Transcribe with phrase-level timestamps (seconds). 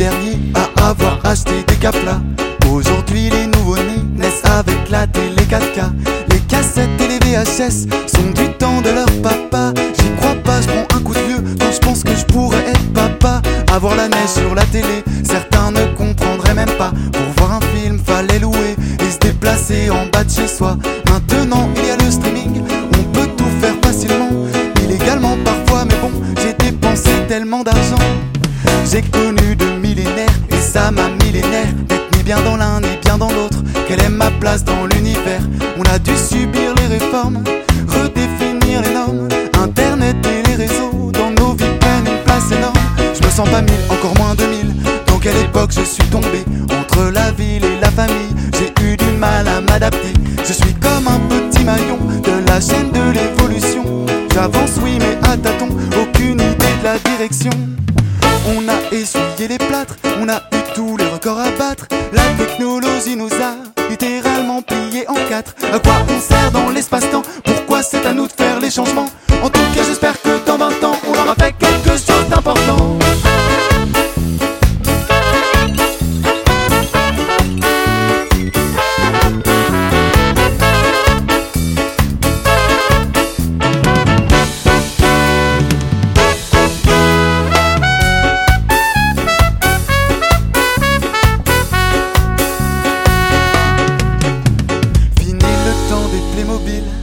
[0.00, 2.20] derniers à avoir acheté des caplas.
[2.72, 5.90] Aujourd'hui, les nouveaux-nés naissent avec la télé 4K.
[6.30, 9.74] Les cassettes et les VHS sont du temps de leur papa.
[9.98, 12.64] J'y crois pas, je prends un coup de vieux quand je pense que je pourrais
[12.66, 13.42] être papa.
[13.70, 16.92] Avoir la neige sur la télé, certains ne comprendraient même pas.
[17.12, 20.78] Pour voir un film, fallait louer et se déplacer en bas de chez soi.
[21.10, 22.62] Maintenant, il y a le streaming,
[22.98, 24.30] on peut tout faire facilement.
[24.82, 27.98] Illégalement parfois, mais bon, j'ai dépensé tellement d'argent.
[28.90, 29.69] J'ai connu de
[30.72, 33.58] ça m'a millénaire d'être ni bien dans l'un ni bien dans l'autre.
[33.88, 35.42] Quelle est ma place dans l'univers?
[35.76, 37.42] On a dû subir les réformes,
[37.88, 39.28] redéfinir les normes.
[39.60, 42.78] Internet et les réseaux dans nos vies prennent une place énorme.
[42.98, 44.72] Je me sens pas mille, encore moins de mille.
[45.06, 46.44] Dans quelle époque je suis tombé?
[46.80, 50.12] Entre la ville et la famille, j'ai eu du mal à m'adapter.
[50.46, 54.06] Je suis comme un petit maillon de la chaîne de l'évolution.
[54.32, 57.50] J'avance, oui, mais à tâtons, aucune idée de la direction.
[58.46, 61.86] On a essuyé les plâtres, on a eu tous les records à battre.
[62.12, 65.54] La technologie nous a littéralement pliés en quatre.
[65.72, 67.22] À quoi on sert dans l'espace-temps?
[67.44, 69.08] Pourquoi c'est à nous de faire les changements?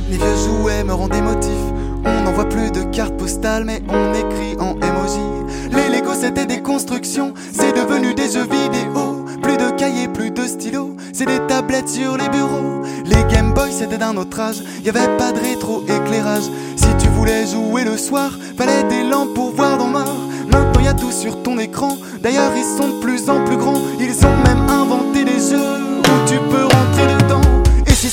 [0.09, 1.57] Les vieux jouets me rendent émotif.
[2.05, 5.19] On n'envoie plus de cartes postales, mais on écrit en emoji.
[5.71, 9.25] Les Lego c'était des constructions, c'est devenu des jeux vidéo.
[9.41, 12.81] Plus de cahiers, plus de stylos, c'est des tablettes sur les bureaux.
[13.05, 16.49] Les Game Boy c'était d'un autre âge, y avait pas de rétro-éclairage.
[16.75, 20.07] Si tu voulais jouer le soir, fallait des lampes pour voir dans noir.
[20.51, 23.81] Maintenant y a tout sur ton écran, d'ailleurs ils sont de plus en plus grands.
[23.99, 24.76] Ils ont même inventé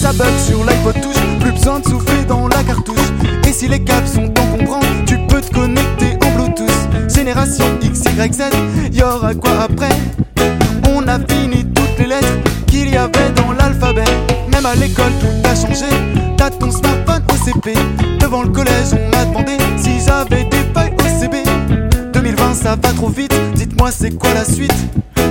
[0.05, 3.09] ça bug sur l'iPod touche, plus besoin de souffler dans la cartouche.
[3.49, 7.09] Et si les câbles sont encombrants, tu peux te connecter en Bluetooth.
[7.09, 9.89] Génération X, Y, aura quoi après?
[10.95, 14.05] On a fini toutes les lettres qu'il y avait dans l'alphabet.
[14.53, 15.89] Même à l'école, tout a changé.
[16.37, 17.73] T'as ton smartphone au CP.
[18.21, 21.45] Devant le collège, on m'a demandé si j'avais des feuilles au CB.
[22.13, 23.35] 2020, ça va trop vite.
[23.55, 24.71] Dites-moi, c'est quoi la suite?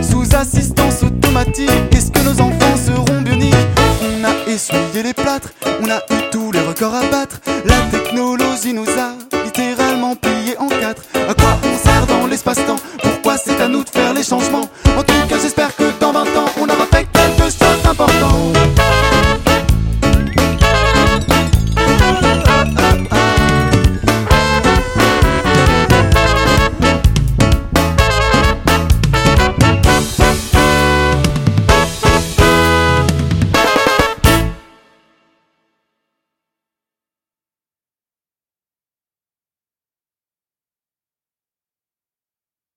[0.02, 3.54] Sous assistance automatique, est-ce que nos enfants seront bioniques
[4.72, 7.40] les plâtres, on a eu tous les records à battre.
[7.66, 10.16] La technologie nous a littéralement